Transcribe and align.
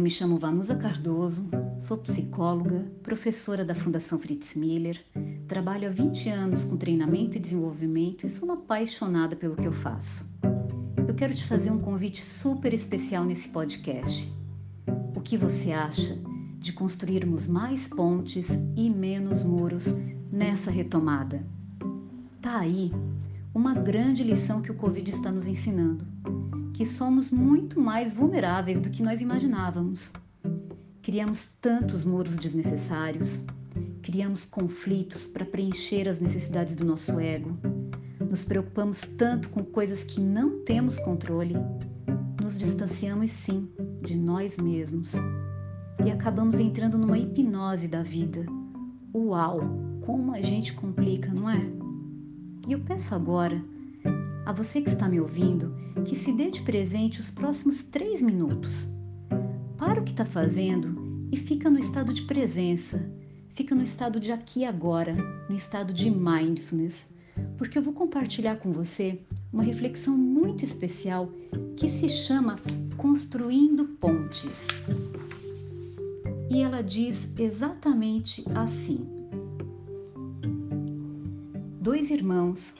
me 0.00 0.08
chamo 0.08 0.38
Vanusa 0.38 0.74
Cardoso, 0.74 1.46
sou 1.78 1.98
psicóloga, 1.98 2.90
professora 3.02 3.62
da 3.62 3.74
Fundação 3.74 4.18
Fritz 4.18 4.54
Miller, 4.54 5.04
trabalho 5.46 5.86
há 5.86 5.90
20 5.90 6.30
anos 6.30 6.64
com 6.64 6.74
treinamento 6.78 7.36
e 7.36 7.40
desenvolvimento 7.40 8.24
e 8.24 8.30
sou 8.30 8.46
uma 8.48 8.54
apaixonada 8.54 9.36
pelo 9.36 9.56
que 9.56 9.66
eu 9.66 9.74
faço. 9.74 10.26
Eu 11.06 11.14
quero 11.14 11.34
te 11.34 11.44
fazer 11.44 11.70
um 11.70 11.76
convite 11.76 12.24
super 12.24 12.72
especial 12.72 13.26
nesse 13.26 13.50
podcast. 13.50 14.32
O 15.14 15.20
que 15.20 15.36
você 15.36 15.70
acha 15.70 16.16
de 16.58 16.72
construirmos 16.72 17.46
mais 17.46 17.86
pontes 17.88 18.58
e 18.74 18.88
menos 18.88 19.42
muros 19.42 19.94
nessa 20.32 20.70
retomada? 20.70 21.44
Tá 22.40 22.60
aí 22.60 22.90
uma 23.54 23.74
grande 23.74 24.24
lição 24.24 24.62
que 24.62 24.72
o 24.72 24.76
Covid 24.76 25.10
está 25.10 25.30
nos 25.30 25.46
ensinando 25.46 26.06
que 26.78 26.86
somos 26.86 27.28
muito 27.28 27.80
mais 27.80 28.14
vulneráveis 28.14 28.78
do 28.78 28.88
que 28.88 29.02
nós 29.02 29.20
imaginávamos. 29.20 30.12
Criamos 31.02 31.44
tantos 31.60 32.04
muros 32.04 32.36
desnecessários, 32.36 33.42
criamos 34.00 34.44
conflitos 34.44 35.26
para 35.26 35.44
preencher 35.44 36.08
as 36.08 36.20
necessidades 36.20 36.76
do 36.76 36.84
nosso 36.84 37.18
ego, 37.18 37.58
nos 38.30 38.44
preocupamos 38.44 39.00
tanto 39.16 39.50
com 39.50 39.64
coisas 39.64 40.04
que 40.04 40.20
não 40.20 40.60
temos 40.60 41.00
controle, 41.00 41.56
nos 42.40 42.56
distanciamos 42.56 43.32
sim 43.32 43.68
de 44.00 44.16
nós 44.16 44.56
mesmos 44.56 45.14
e 46.06 46.12
acabamos 46.12 46.60
entrando 46.60 46.96
numa 46.96 47.18
hipnose 47.18 47.88
da 47.88 48.04
vida. 48.04 48.46
Uau, 49.12 49.62
como 50.06 50.32
a 50.32 50.40
gente 50.40 50.74
complica, 50.74 51.34
não 51.34 51.50
é? 51.50 51.60
E 52.68 52.72
eu 52.72 52.78
peço 52.78 53.16
agora 53.16 53.60
a 54.48 54.52
você 54.52 54.80
que 54.80 54.88
está 54.88 55.06
me 55.06 55.20
ouvindo 55.20 55.76
que 56.06 56.16
se 56.16 56.32
dê 56.32 56.50
de 56.50 56.62
presente 56.62 57.20
os 57.20 57.28
próximos 57.28 57.82
três 57.82 58.22
minutos. 58.22 58.88
Para 59.76 60.00
o 60.00 60.02
que 60.02 60.12
está 60.12 60.24
fazendo 60.24 61.28
e 61.30 61.36
fica 61.36 61.68
no 61.68 61.78
estado 61.78 62.14
de 62.14 62.22
presença, 62.22 63.12
fica 63.50 63.74
no 63.74 63.82
estado 63.82 64.18
de 64.18 64.32
aqui 64.32 64.60
e 64.60 64.64
agora, 64.64 65.14
no 65.50 65.54
estado 65.54 65.92
de 65.92 66.10
mindfulness, 66.10 67.06
porque 67.58 67.76
eu 67.76 67.82
vou 67.82 67.92
compartilhar 67.92 68.56
com 68.56 68.72
você 68.72 69.20
uma 69.52 69.62
reflexão 69.62 70.16
muito 70.16 70.64
especial 70.64 71.30
que 71.76 71.86
se 71.86 72.08
chama 72.08 72.56
Construindo 72.96 73.84
Pontes. 74.00 74.66
E 76.48 76.62
ela 76.62 76.82
diz 76.82 77.28
exatamente 77.38 78.42
assim: 78.54 79.06
Dois 81.82 82.10
irmãos 82.10 82.74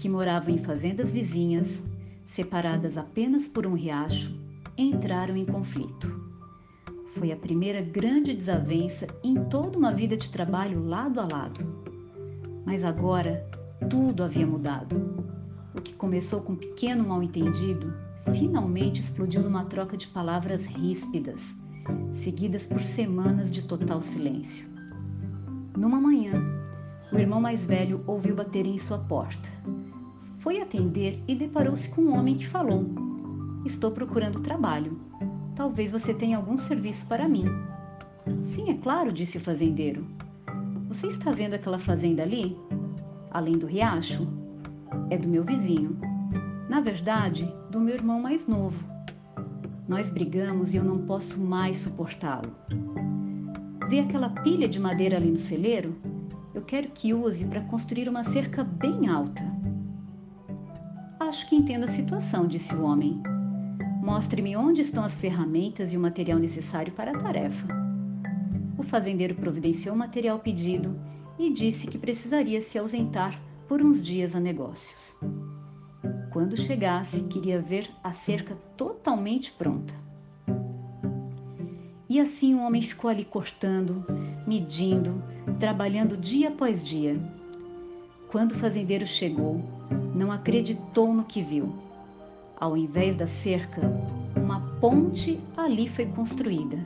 que 0.00 0.08
moravam 0.08 0.54
em 0.54 0.56
fazendas 0.56 1.12
vizinhas, 1.12 1.82
separadas 2.24 2.96
apenas 2.96 3.46
por 3.46 3.66
um 3.66 3.74
riacho, 3.74 4.34
entraram 4.76 5.36
em 5.36 5.44
conflito. 5.44 6.24
Foi 7.12 7.30
a 7.30 7.36
primeira 7.36 7.82
grande 7.82 8.32
desavença 8.32 9.06
em 9.22 9.34
toda 9.34 9.76
uma 9.76 9.92
vida 9.92 10.16
de 10.16 10.30
trabalho 10.30 10.82
lado 10.82 11.20
a 11.20 11.28
lado. 11.30 11.66
Mas 12.64 12.82
agora 12.82 13.46
tudo 13.90 14.24
havia 14.24 14.46
mudado. 14.46 15.22
O 15.74 15.82
que 15.82 15.92
começou 15.92 16.40
com 16.40 16.54
um 16.54 16.56
pequeno 16.56 17.06
mal-entendido 17.06 17.92
finalmente 18.34 19.00
explodiu 19.00 19.42
numa 19.42 19.66
troca 19.66 19.98
de 19.98 20.08
palavras 20.08 20.64
ríspidas, 20.64 21.54
seguidas 22.10 22.66
por 22.66 22.80
semanas 22.80 23.52
de 23.52 23.64
total 23.64 24.02
silêncio. 24.02 24.66
Numa 25.76 26.00
manhã, 26.00 26.59
o 27.12 27.18
irmão 27.18 27.40
mais 27.40 27.66
velho 27.66 28.02
ouviu 28.06 28.34
bater 28.34 28.66
em 28.66 28.78
sua 28.78 28.98
porta. 28.98 29.48
Foi 30.38 30.60
atender 30.60 31.22
e 31.26 31.34
deparou-se 31.34 31.88
com 31.88 32.02
um 32.02 32.18
homem 32.18 32.36
que 32.36 32.46
falou: 32.46 32.86
Estou 33.64 33.90
procurando 33.90 34.40
trabalho. 34.40 34.98
Talvez 35.54 35.92
você 35.92 36.14
tenha 36.14 36.36
algum 36.36 36.56
serviço 36.56 37.06
para 37.06 37.28
mim. 37.28 37.44
Sim, 38.42 38.70
é 38.70 38.74
claro, 38.74 39.12
disse 39.12 39.36
o 39.36 39.40
fazendeiro. 39.40 40.06
Você 40.88 41.08
está 41.08 41.30
vendo 41.30 41.54
aquela 41.54 41.78
fazenda 41.78 42.22
ali? 42.22 42.56
Além 43.30 43.58
do 43.58 43.66
riacho? 43.66 44.26
É 45.10 45.18
do 45.18 45.28
meu 45.28 45.44
vizinho. 45.44 45.98
Na 46.68 46.80
verdade, 46.80 47.52
do 47.70 47.80
meu 47.80 47.94
irmão 47.94 48.20
mais 48.20 48.46
novo. 48.46 48.82
Nós 49.86 50.08
brigamos 50.08 50.72
e 50.72 50.76
eu 50.76 50.84
não 50.84 50.98
posso 50.98 51.40
mais 51.40 51.78
suportá-lo. 51.78 52.54
Vê 53.88 53.98
aquela 53.98 54.30
pilha 54.30 54.68
de 54.68 54.78
madeira 54.78 55.16
ali 55.16 55.30
no 55.30 55.36
celeiro? 55.36 55.96
Eu 56.54 56.62
quero 56.62 56.88
que 56.90 57.14
use 57.14 57.44
para 57.44 57.60
construir 57.62 58.08
uma 58.08 58.24
cerca 58.24 58.64
bem 58.64 59.08
alta. 59.08 59.42
Acho 61.18 61.48
que 61.48 61.54
entendo 61.54 61.84
a 61.84 61.88
situação, 61.88 62.46
disse 62.46 62.74
o 62.74 62.82
homem. 62.82 63.22
Mostre-me 64.02 64.56
onde 64.56 64.80
estão 64.80 65.04
as 65.04 65.16
ferramentas 65.16 65.92
e 65.92 65.96
o 65.96 66.00
material 66.00 66.38
necessário 66.38 66.92
para 66.92 67.12
a 67.12 67.18
tarefa. 67.18 67.68
O 68.76 68.82
fazendeiro 68.82 69.34
providenciou 69.34 69.94
o 69.94 69.98
material 69.98 70.38
pedido 70.38 70.98
e 71.38 71.52
disse 71.52 71.86
que 71.86 71.98
precisaria 71.98 72.60
se 72.60 72.78
ausentar 72.78 73.40
por 73.68 73.80
uns 73.80 74.04
dias 74.04 74.34
a 74.34 74.40
negócios. 74.40 75.16
Quando 76.32 76.56
chegasse, 76.56 77.22
queria 77.24 77.60
ver 77.60 77.90
a 78.02 78.12
cerca 78.12 78.56
totalmente 78.76 79.52
pronta. 79.52 79.94
E 82.08 82.18
assim 82.18 82.54
o 82.54 82.60
homem 82.60 82.82
ficou 82.82 83.08
ali 83.08 83.24
cortando, 83.24 84.04
medindo, 84.46 85.22
trabalhando 85.58 86.16
dia 86.16 86.48
após 86.48 86.86
dia. 86.86 87.20
Quando 88.28 88.52
o 88.52 88.56
fazendeiro 88.56 89.06
chegou, 89.06 89.60
não 90.14 90.30
acreditou 90.30 91.12
no 91.12 91.24
que 91.24 91.42
viu. 91.42 91.72
Ao 92.58 92.76
invés 92.76 93.16
da 93.16 93.26
cerca, 93.26 93.80
uma 94.36 94.60
ponte 94.80 95.40
ali 95.56 95.88
foi 95.88 96.06
construída, 96.06 96.78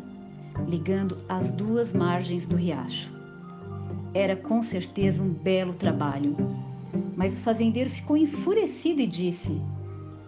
ligando 0.66 1.18
as 1.28 1.50
duas 1.50 1.92
margens 1.92 2.46
do 2.46 2.56
riacho. 2.56 3.12
Era 4.14 4.36
com 4.36 4.62
certeza 4.62 5.22
um 5.22 5.28
belo 5.28 5.74
trabalho, 5.74 6.36
mas 7.16 7.34
o 7.34 7.38
fazendeiro 7.38 7.90
ficou 7.90 8.16
enfurecido 8.16 9.02
e 9.02 9.06
disse: 9.06 9.60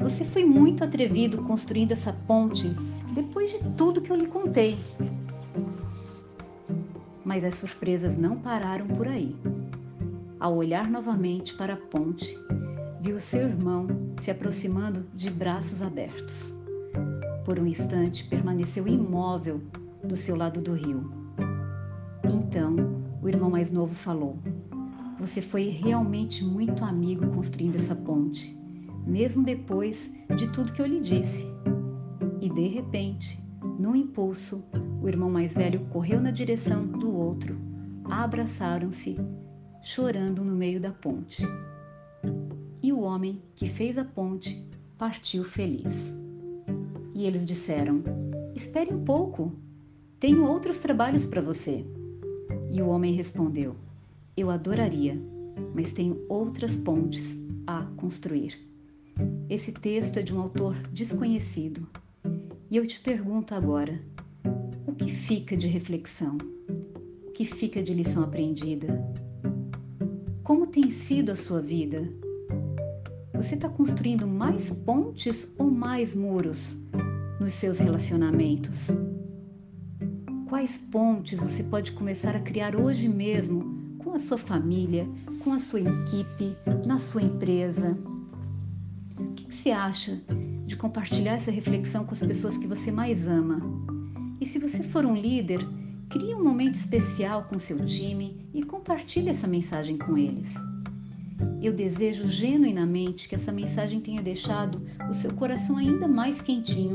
Você 0.00 0.25
foi 0.25 0.44
muito 0.44 0.82
atrevido 0.82 1.43
construindo 1.44 1.93
essa 1.93 2.12
ponte 2.12 2.75
depois 3.14 3.53
de 3.53 3.60
tudo 3.76 4.00
que 4.00 4.10
eu 4.10 4.16
lhe 4.16 4.26
contei. 4.26 4.76
Mas 7.26 7.42
as 7.42 7.56
surpresas 7.56 8.16
não 8.16 8.37
pararam 8.37 8.87
por 8.87 9.09
aí. 9.09 9.34
Ao 10.38 10.54
olhar 10.54 10.88
novamente 10.88 11.54
para 11.54 11.75
a 11.75 11.76
ponte, 11.76 12.38
viu 13.00 13.19
seu 13.19 13.42
irmão 13.48 13.88
se 14.16 14.31
aproximando 14.31 15.04
de 15.12 15.28
braços 15.28 15.82
abertos. 15.82 16.54
Por 17.44 17.59
um 17.59 17.66
instante, 17.66 18.22
permaneceu 18.28 18.87
imóvel 18.87 19.60
do 20.04 20.16
seu 20.16 20.37
lado 20.37 20.60
do 20.60 20.75
rio. 20.75 21.10
Então, 22.32 22.76
o 23.20 23.28
irmão 23.28 23.50
mais 23.50 23.72
novo 23.72 23.93
falou: 23.93 24.38
Você 25.19 25.43
foi 25.43 25.69
realmente 25.69 26.44
muito 26.44 26.84
amigo 26.84 27.26
construindo 27.34 27.75
essa 27.75 27.97
ponte, 27.97 28.56
mesmo 29.04 29.43
depois 29.43 30.12
de 30.37 30.48
tudo 30.53 30.72
que 30.72 30.81
eu 30.81 30.87
lhe 30.87 31.00
disse. 31.00 31.44
E 32.41 32.48
de 32.48 32.69
repente, 32.69 33.44
num 33.78 33.94
impulso, 33.94 34.65
o 35.03 35.09
irmão 35.09 35.31
mais 35.31 35.55
velho 35.55 35.81
correu 35.87 36.21
na 36.21 36.31
direção 36.31 36.87
do 36.87 37.15
outro, 37.15 37.56
abraçaram-se, 38.05 39.17
chorando 39.83 40.44
no 40.44 40.55
meio 40.55 40.81
da 40.81 40.91
ponte. 40.91 41.43
E 42.83 42.93
o 42.93 43.00
homem 43.00 43.43
que 43.55 43.67
fez 43.67 43.99
a 43.99 44.05
ponte 44.05 44.65
partiu 44.99 45.44
feliz. 45.44 46.17
E 47.15 47.25
eles 47.25 47.44
disseram: 47.44 48.03
Espere 48.55 48.94
um 48.94 49.05
pouco, 49.05 49.53
tenho 50.19 50.44
outros 50.44 50.78
trabalhos 50.78 51.27
para 51.27 51.41
você. 51.41 51.84
E 52.71 52.81
o 52.81 52.88
homem 52.88 53.15
respondeu: 53.15 53.76
Eu 54.37 54.50
adoraria, 54.50 55.20
mas 55.75 55.93
tenho 55.93 56.25
outras 56.29 56.76
pontes 56.76 57.38
a 57.67 57.82
construir. 57.97 58.59
Esse 59.49 59.73
texto 59.73 60.19
é 60.19 60.23
de 60.23 60.35
um 60.35 60.41
autor 60.41 60.76
desconhecido 60.93 61.87
e 62.70 62.76
eu 62.76 62.86
te 62.86 62.98
pergunto 63.00 63.54
agora: 63.54 64.00
o 64.86 64.92
que 64.92 65.10
fica 65.10 65.56
de 65.56 65.68
reflexão? 65.68 66.36
O 67.26 67.30
que 67.30 67.44
fica 67.44 67.82
de 67.82 67.94
lição 67.94 68.22
aprendida? 68.22 69.04
Como 70.42 70.66
tem 70.66 70.90
sido 70.90 71.30
a 71.30 71.36
sua 71.36 71.60
vida? 71.60 72.08
Você 73.34 73.54
está 73.54 73.68
construindo 73.68 74.26
mais 74.26 74.70
pontes 74.70 75.52
ou 75.58 75.70
mais 75.70 76.14
muros 76.14 76.76
nos 77.38 77.52
seus 77.52 77.78
relacionamentos? 77.78 78.88
Quais 80.48 80.78
pontes 80.78 81.38
você 81.38 81.62
pode 81.62 81.92
começar 81.92 82.34
a 82.34 82.40
criar 82.40 82.76
hoje 82.76 83.08
mesmo 83.08 83.96
com 83.98 84.12
a 84.12 84.18
sua 84.18 84.38
família, 84.38 85.06
com 85.44 85.52
a 85.52 85.58
sua 85.58 85.80
equipe, 85.80 86.56
na 86.86 86.98
sua 86.98 87.22
empresa? 87.22 87.96
O 89.18 89.32
que, 89.34 89.44
que 89.44 89.54
você 89.54 89.70
acha 89.70 90.22
de 90.66 90.76
compartilhar 90.76 91.34
essa 91.34 91.50
reflexão 91.50 92.04
com 92.04 92.12
as 92.12 92.20
pessoas 92.20 92.58
que 92.58 92.66
você 92.66 92.90
mais 92.90 93.28
ama. 93.28 93.60
E 94.40 94.44
se 94.44 94.58
você 94.58 94.82
for 94.82 95.06
um 95.06 95.14
líder, 95.14 95.60
crie 96.10 96.34
um 96.34 96.42
momento 96.42 96.74
especial 96.74 97.44
com 97.44 97.58
seu 97.58 97.78
time 97.86 98.46
e 98.52 98.62
compartilhe 98.62 99.30
essa 99.30 99.46
mensagem 99.46 99.96
com 99.96 100.18
eles. 100.18 100.56
Eu 101.62 101.72
desejo 101.72 102.28
genuinamente 102.28 103.28
que 103.28 103.34
essa 103.34 103.52
mensagem 103.52 104.00
tenha 104.00 104.20
deixado 104.20 104.82
o 105.08 105.14
seu 105.14 105.32
coração 105.34 105.76
ainda 105.76 106.08
mais 106.08 106.42
quentinho 106.42 106.94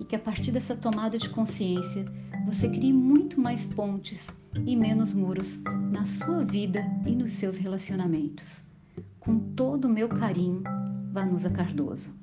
e 0.00 0.04
que 0.04 0.16
a 0.16 0.18
partir 0.18 0.50
dessa 0.50 0.76
tomada 0.76 1.18
de 1.18 1.28
consciência 1.28 2.04
você 2.46 2.68
crie 2.68 2.92
muito 2.92 3.40
mais 3.40 3.64
pontes 3.64 4.28
e 4.66 4.74
menos 4.74 5.12
muros 5.12 5.60
na 5.90 6.04
sua 6.04 6.44
vida 6.44 6.84
e 7.06 7.14
nos 7.14 7.32
seus 7.32 7.56
relacionamentos. 7.56 8.64
Com 9.20 9.38
todo 9.38 9.84
o 9.84 9.92
meu 9.92 10.08
carinho, 10.08 10.62
Vanusa 11.12 11.50
Cardoso. 11.50 12.17